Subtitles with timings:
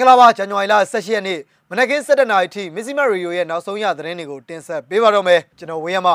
[0.00, 1.38] င်္ဂလာပါဇန်နဝါရီလ18ရက်နေ့
[1.70, 6.08] မနက်ခင်း7:00နာရီထိမစ္စည်းမရီယိုရဲ့နောက်ဆုံးရသတင်းတွေကိုတင်ဆက်ပေးပါတော့မယ်ကျွန်တော်ဝင်းရမ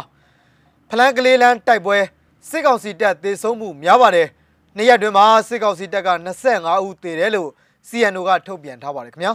[0.89, 1.97] ဖလန်ကလေးလန်းတိုက်ပွဲ
[2.49, 4.27] စစ်ကောင်စီတပ်သေဆုံးမှုများပါတယ်
[4.77, 6.09] နေ့ရက်တွင်မှာစစ်ကောင်စီတပ်က
[6.45, 7.49] 25ဦးသေတယ်လို့
[7.87, 9.33] CNO ကထုတ်ပြန်ထားပါတယ်ခင်ဗျာ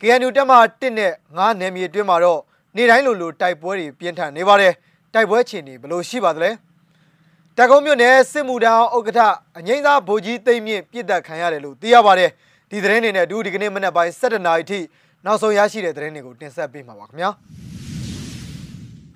[0.00, 2.40] KNU တက်မှ1နဲ့9နယ်မြေအတွင်းမှာတော့
[2.76, 4.72] နေ့တိုင်းလိုလိုတိုက်ပွဲတွေပြင်းထန်နေပါတယ်
[5.14, 6.50] တိုက်ပွဲခြေနေဘယ်လိုရှိပါသလဲ
[7.56, 9.20] တက်ကုန်းမြို့နယ်စစ်မှုထမ်းဥက္ကဋ္ဌ
[9.58, 12.30] အငိမ့်သားဗိုလ်ကြီးသိမ့်မြင့်ပြစ်ဒတ်ခံရတယ်လို့သိရပါတယ်
[12.70, 14.80] ဒီသတင်းတွေနဲ့အတူဒီကနေ့မနက်ပိုင်း7:00နာရီထိ
[15.24, 17.30] နောက်ဆုံးရရှိတဲ့သတင်းတွေကိုတင်ဆက်ပေးမှာပါခင်ဗျာ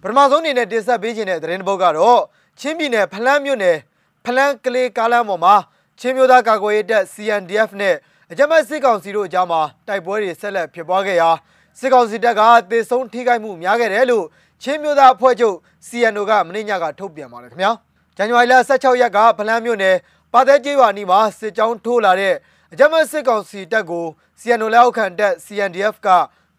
[0.02, 2.20] ပထမဆုံးအနေနဲ့တင်ဆက်ပေးခြင်းတဲ့သတင်းတစ်ပုဒ်ကတော့
[2.60, 3.76] ချင်းပြည်နယ်ဖလန်းမြို့နယ်
[4.24, 5.54] ဖလန်းကလေးကားလမ်းပေါ်မှာ
[6.00, 7.94] ချင်းမျိုးသားကာကွယ်ရေးတပ် CNDF နဲ့
[8.32, 11.30] အကြမ်းဖက်စစ်ကောင်စီတို့အကြားမှာတိုက်ပွဲတွေဆက်လက်ဖြစ်ပွားခဲ့ရာ
[11.78, 14.24] စစ်ကောင်စီတပ်ကတေဆုံးထိခိုက်မှုများခဲ့တယ်လို့
[14.62, 15.56] ချင်းမျိုးသားအဖွဲ့ချုပ်
[15.88, 17.72] CNO ကမနေ့ညကထုတ်ပြန်ပါတယ်ခင်ဗျာ
[18.16, 19.96] ဇန်နဝါရီလ16ရက်ကဖလန်းမြို့နယ်
[20.32, 22.34] ပါသက်ကျေးရွာနီမှာစစ်ကြောင်းထိုးလာတဲ့
[22.74, 24.06] အကြမ်းဖက်စစ်ကောင်စီတပ်ကို
[24.40, 26.08] CNO လက်အောက်ခံတပ် CNDF က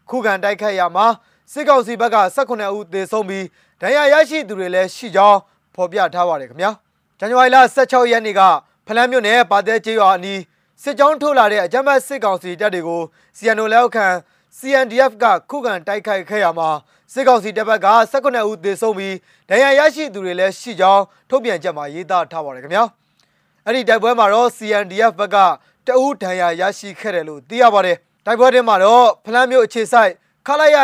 [0.09, 1.05] ခုခံတိုက်ခိုက်ရမှာ
[1.51, 3.45] စစ်ကောင်စီဘက်က18ဦးသေဆုံးပြီး
[3.81, 5.39] ဒဏ်ရာရရှိသူတွေလည်းရှိကြောင်း
[5.75, 6.71] ဖော်ပြထားပါတယ်ခင်ဗျာ
[7.19, 8.41] ဇန်နဝါရီလ16ရက်နေ့က
[8.87, 10.39] ဖလန်းမြို့နယ်ပါသက်ကျေးရွာအနီး
[10.83, 13.01] စစ်ကြောင်းထိုးလာတဲ့အကြမ်းဖက်စစ်ကောင်စီတပ်တွေကို
[13.37, 14.07] CNO လက်အောက်ခံ
[14.57, 16.69] CNDF ကခုခံတိုက်ခိုက်ခဲ့ရမှာ
[17.13, 19.15] စစ်ကောင်စီတပ်ဘက်က18ဦးသေဆုံးပြီး
[19.49, 22.83] ဒဏ်ရာရရှိသူတွေလည်းရှိကြောင်းထုတ်ပြန်ချက်မှာရေးသားထားပါတယ်ခင်ဗျာ
[23.65, 25.37] အဲ့ဒီတိုက်ပွဲမှာတော့ CNDF ဘက်က
[25.87, 30.11] တအူးဒဏ်ရာရရှိခဲ့တယ်လို့သိရပါတယ်တိုက်ပွဲထဲမှာတော့ဖလန်းမြို့အခြေဆိုင်
[30.47, 30.77] ခလာရ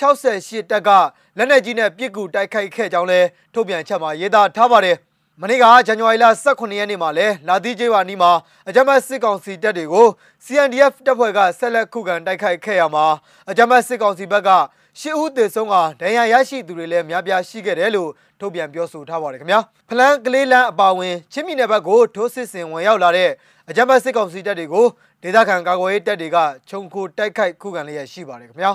[0.00, 0.90] 268တက်က
[1.36, 4.96] လက်နက်ကြီးနဲ့ပစ်ကူတိုက်ခိုက်ခဲ့ကြောင်းလည်းထုတ်ပြန်ချက်မှာရေးသားထားပါတယ်
[5.40, 8.32] မနေ့ကဇန်နဝါရီလ18ရက်နေ့မှာလဲလာတိကျေးဝါနီးမှာ
[8.68, 10.06] အကြမ်းဖက်စစ်ကောင်စီတပ်တွေကို
[10.44, 13.06] CNDF တပ်ဖွဲ့ကဆက်လက်ခုခံတိုက်ခိုက်ခဲ့ရမှာ
[13.50, 14.50] အကြမ်းဖက်စစ်ကောင်စီဘက်က
[15.00, 23.30] ရှစ်ဦးသေဆုံးကဒဏ်ရာရရှိသူတွေလည်းများပြားရှိခဲ့တယ်လို့ထုတ်ပြန်ပြောဆိုထားပါတယ်ခင်ဗျာဖလန်းကလေးလန်းအပါဝင်ချင်းပြည်နယ်ဘက်ကိုထိုးစစ်ဆင်ဝင်ရောက်လာတဲ့
[23.68, 24.86] အကြမ်းဖက်စစ်ကောင်စီတပ်တွေကို
[25.22, 28.72] ဒေသခံကာကွယ်ရေးတပ်တွေကခြုံခိုတိုက်ခိုက်ခုခံလျက်ရှိပါတယ်ခင်ဗျာ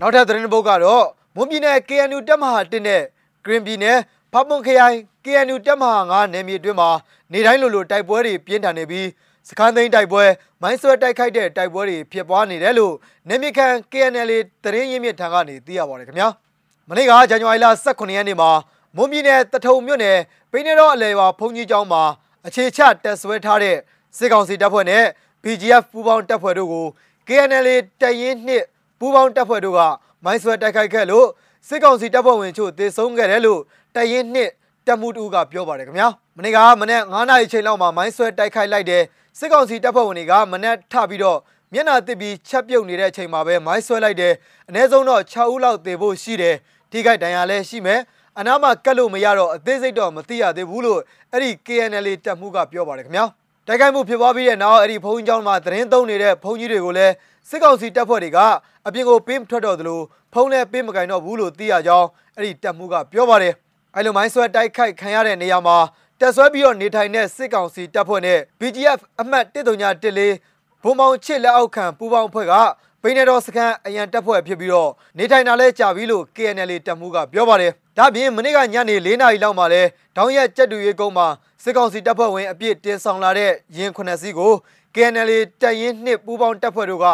[0.00, 1.04] နောက်ထပ်သတင်းတစ်ပုဒ်ကတော့
[1.36, 3.02] မွန်ပြည်နယ် KNU တပ်မဟာ1နဲ့
[3.44, 3.98] Green ပြည်နယ်
[4.32, 6.90] ဖပွန်ခရိုင် KNU တပ်မဟာ9နယ်မြေအတွင်းမှာ
[7.32, 9.08] နေတိုင်းလိုလိုတိုက်ပွဲတွေပြင်းထန်နေပြီး
[9.48, 10.24] စခန်းသိမ်းတိုက်ပွဲ
[10.62, 12.94] မိုင်းဆွဲတိုက်ခိုက်တဲ့တိုက်ပွဲတွေဖြစ်ပွားနေတယ်လို့
[13.28, 14.30] နေမီခံ KNL
[14.64, 16.28] သတင်းရင်းမြစ်ထံကနေသိရပါတယ်ခင်ဗျာ
[16.88, 18.50] မနေ့ကဇန်နဝါရီလ18ရက်နေ့မှာ
[18.96, 20.18] မွန်ပြည်နယ်တထုံမြို့နယ်
[20.50, 22.02] ပိနေတော်အလဲရွာဘုံကြီးကျောင်းမှာ
[22.46, 23.76] အခြေချတက်ဆွဲထားတဲ့
[24.16, 25.04] စစ်ကောင်စီတပ်ဖွဲ့နဲ့
[25.42, 26.86] BGF ပူးပေါင်းတပ်ဖွဲ့တို့ကို
[27.28, 27.68] KNL
[28.00, 28.64] တပ်ရင်းနှစ်
[28.98, 29.80] ပူးပေါင်းတပ်ဖွဲ့တို့က
[30.24, 31.26] မိုင်းဆွဲတိုက်ခိုက်ခဲ့လို့
[31.68, 33.60] စစ်ကောင်စီတပ်ဖွဲ့ဝင်ချို့တေဆုံးခဲ့တယ်လို့
[33.94, 34.50] တပ်ရင်းနှစ်
[34.86, 39.02] တပ်မှုတူကပြောပါတယ်ခင်ဗျာမနေ့ကမနေ့9နာရီချိန်လောက်မှာမိုင်းဆွဲတိုက်ခိုက်လိုက်တဲ့
[39.38, 41.38] စစ်ကောင်စီတပ်ဖွဲ့ဝင်တွေကမနေ့ထပြီးတော့
[41.72, 44.34] မျက်နှာတစ်ပြီးချက်ပြုတ်နေတဲ့အချိန်မှာပဲမိုင်းဆွဲလိုက်တယ်
[44.68, 46.56] အနည်းဆုံးတော့6ဦးလောက်သေဖို့ရှိတယ်
[46.90, 48.00] ထိခိုက်ဒဏ်ရာလည်းရှိမယ်
[48.38, 51.00] အနားမှာကတ်လို့မရတော့အသေးစိတ်တော့မသိရသေးဘူးလို့
[51.32, 53.24] အဲ့ဒီ KNL တပ်မှုကပြောပါတယ်ခင်ဗျာ
[53.66, 57.12] တိုက်ခိုက်မှုဖြစ်ပွားပြီးတဲ့နောက်အဲ့ဒီဘုံကြီးကျောင်းမှာသတင်းသုံးနေတဲ့ဘုံကြီးတွေကိုလည်း
[57.48, 58.38] စစ်ကောင်စီတပ်ဖွဲ့တွေက
[58.86, 60.00] အပြင်ကိုပေးမထွက်တော့သလို
[60.32, 63.54] ဖုံးလည်းပေးမကင်တော့ဘူးလို့သိရကြောင်းအဲ့ဒီတပ်မှုကပြောပါတယ်
[63.94, 65.76] အဲ့လိုမိုင်းဆွဲတိုက်ခိုက်ခံရတဲ့နေရာမှာ
[66.20, 72.54] တက်ဆွဲပြီးတော့နေထိုင်တဲ့စစ်ကောင်စီတပ်ဖွဲ့နဲ့ BGF အမှတ်1314ဘုံမောင်ချစ်လက်အောက်ခံပူပေါင်းအဖွဲ့က
[73.02, 79.82] ပိနေတော်စခန်းအရန်တပ်ဖွဲ့ဖြစ်ပြီးတော့နေထိုင်တာလဲကြာပြီလို့ KNL တပ်မှုကပြောပါတယ်။ ဒါပြင်မနေ့ကညနေ4နာရီလောက်မှာလဲ
[80.16, 81.26] တောင်ရက်ကြက်တူရေးကုန်းမှာ
[81.62, 84.52] စစ်ကောင်စီတပ်ဖွဲ့ဝင်အပြည့်တင်ဆောင်လာတဲ့ရင်9စီးကို
[84.94, 85.30] KNL
[85.60, 87.06] တပ်ရင်းနှစ်ပူပေါင်းတပ်ဖွဲ့တို့က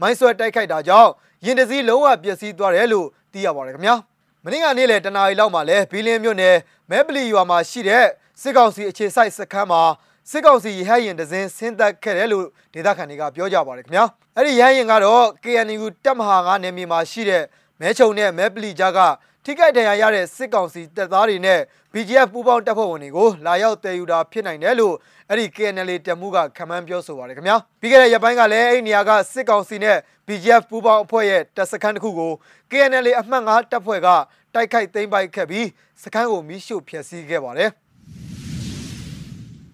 [0.00, 1.10] မိုင်းဆွဲတိုက်ခိုက်တာကြောင့်
[1.44, 3.94] ရင်တစည်းလုံးဝပျက်စီးသွားတယ်လို့သိရပါတယ်ခင်ဗျာ။
[4.44, 6.56] မနေ့ကနေ့လေတနာရီလောက်မှာလဲဘီလင်းမြို့နယ်
[6.90, 8.04] မဲပလီရွာမှာရှိတဲ့
[8.40, 9.82] စစ်ကောင်စီအခြေစိုက်စခန်းမှာ
[10.30, 14.04] စစ်ကောင်စီရဟရင်တစင်းဆင်းသက်ခဲ့တယ်လို့ဒေသခံတွေကပြောကြပါတယ်ခင်ဗျာ
[14.36, 17.42] အဲ့ဒီရဟရင်ကတော့ KNU တပ်မဟာ9နယ်မြေမှာရှိတဲ့
[17.80, 19.00] မဲချုံနဲ့မဲပလီကြားက
[19.44, 21.60] ထိခိုက်ဒဏ်ရာရတဲ့စစ်ကောင်စီတပ်သားတွေနဲ့
[21.92, 24.94] BGF ပူးပေါင်းတပ်ဖွဲ့ဝင်တွေကိုလာရောက်တည်ယူတာဖြစ်နိုင်တယ်လို့
[25.30, 32.32] အဲ့ဒီ KNL တပ်မှုကခန့်မှန်းပြောဆိုပါတယ်ခင်ဗျာပြီးခဲ့တဲ့ရက်ပိုင်းကလည်းအဲ့ဒီနေရာကစစ်ကောင်စီနဲ့ BGF ပူးပေါင်းအဖွဲ့ရဲ့တပ်စခန်းတစ်ခုကို
[32.70, 34.08] KNL အမှတ်9တပ်ဖွဲ့က
[34.54, 35.66] တိုက်ခိုက်သိမ်းပိုက်ခဲ့ပြီး
[36.02, 37.70] စခန်းကိုမိရှို့ဖျက်ဆီးခဲ့ပါတယ်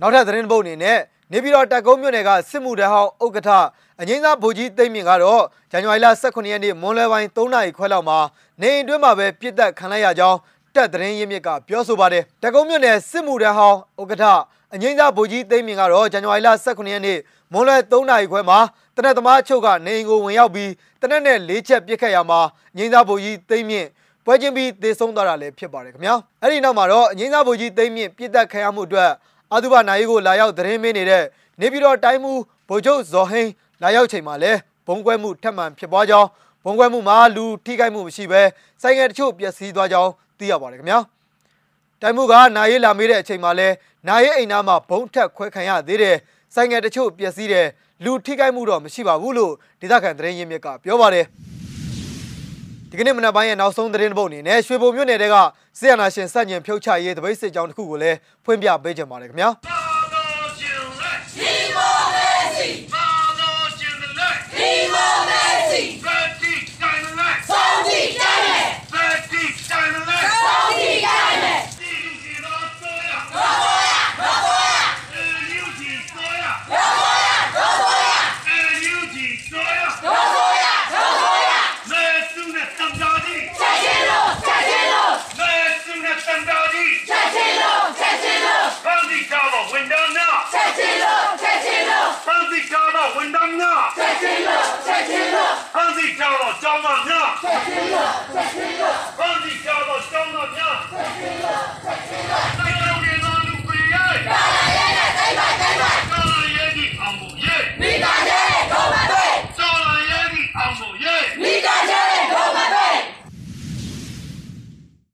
[0.00, 0.98] နောက်ထပ်သတင်းပုတ်အနေနဲ့
[1.32, 3.50] နေပြည်တော်တက်ကုန်းမြို့နယ်ကစစ်မှုထမ်းဟောင်းဥက္ကဋ္ဌ
[4.00, 8.18] အငိမ့်သားဗိုလ်ကြီးသိမ့်မြင့်ကတော့ဇန်နဝါရီလ18ရက်နေ့မွန်းလွဲပိုင်း3နာရီခွဲလောက်မှာ
[8.60, 10.38] နေအိမ်တွင်းမှာပဲပြစ်တက်ခံလိုက်ရကြောင်း
[10.74, 14.24] တက်သတင်းရင်းမြစ်ကပြောဆိုပါတယ်တက်ကုန်းမြို့နယ်စစ်မှုထမ်းဟောင်းဥက္ကဋ္ဌ
[14.74, 17.18] အငိမ့်သားဗိုလ်ကြီးသိမ့်မြင့်ကတော့ဇန်နဝါရီလ18ရက်နေ့
[17.52, 18.58] မွန်းလွဲ3နာရီခွဲမှာ
[18.96, 22.40] တနက်သမားချုပ်ကနေအိမ်ကိုဝင်ရောက်ပြီးတနက်နဲ့၄ချက်ပြစ်ခတ်ရမှာ
[22.74, 23.88] အငိမ့်သားဗိုလ်ကြီးသိမ့်မြင့်
[24.24, 29.10] ပွဲချင်းပြီးသေဆုံးသွားတာလည်းဖြစ်ပါတယ်ခင်ဗျာအဲ့ဒီနောက်မှာတော့အငိမ့်သားဗိုလ်ကြီးသိမ့်မြင့်ပြစ်တက်ခံရမှုအတွက်
[29.52, 31.24] အာသုဘနိုင်ကိုလာရောက်သတင်းမင်းနေတဲ့
[31.60, 32.32] နေပြည်တော်တိုင်းမှု
[32.68, 33.50] ဗိုလ်ချုပ်ဇော်ဟိန်း
[33.82, 34.52] လာရောက်ချိန်မှာလဲ
[34.86, 36.28] ဘုံကွဲမှုထပ်မံဖြစ်ပွားကြောင်း
[36.64, 38.42] ဘုံကွဲမှုမှာလူထိခိုက်မှုမရှိဘဲ
[38.82, 40.98] ဆိုင်ငယ်တချို့ပျက်စီးသွားကြောင်းသိရပါတယ်ခင်ဗျာ
[42.00, 43.68] တိုင်းမှုကနာရေးလာမေးတဲ့အချိန်မှာလဲ
[44.08, 46.16] နာရေးအိမ်သားမှာဘုံထက်ခွဲခံရသေးတယ်
[46.54, 47.66] ဆိုင်ငယ်တချို့ပျက်စီးတယ်
[48.04, 51.26] လူထိခိုက်မှုတော့မရှိပါဘူးလို့ဒေသခံသတင်းရင်းမြစ်ကပြောပါတယ်
[52.92, 55.36] ဒီကနေ့မနက်ပိုင်းရဲ့နောက်ဆုံးသတင်းတစ်ပုဒ်အနေနဲ့ရွှေဘုံမြို့နယ်တဲက
[55.78, 59.79] ဆီယနာရှင်စန့်ကျင်ဖြုတ်ချရေးတပိတ်စစ်ကြောင်းတစ်ခုကိုလည်းဖွင့်ပြပေးကြပါရစေခင်ဗျာ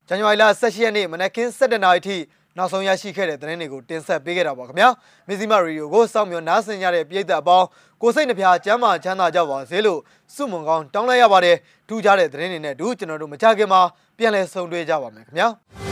[0.09, 2.17] ဇန်နဝါရီလ18ရက်နေ့မနက်ခင်း7:00နာရီထိ
[2.57, 4.89] နောက်ဆုံးရရှိခဲ့တဲ့သတင်းတွေကိုတင်ဆက်ပေးခဲ့တာပါခင်ဗျာ
[5.29, 7.67] မဇီမရီယိုကိုစောင့်မျှော်နားဆင်ကြတဲ့ပြည်သက်အပေါင်း
[8.03, 10.01] ကိုစိတ်နှပြချမ်းသာချမ်းသာကြပါစေလို့
[10.35, 11.57] ဆုမွန်ကောင်းတောင်းလိုက်ရပါတယ်
[11.89, 13.81] ထူးခြားတဲ့သတင်းတွေနဲ့အတူကျွန်တော်တို့မကြခင်မှာ
[14.17, 15.86] ပြန်လည်ဆုံတွေ့ကြပါမယ်ခင်ဗျာ